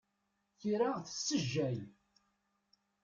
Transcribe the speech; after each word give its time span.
Tira 0.59 0.89
tessejjay. 1.05 1.77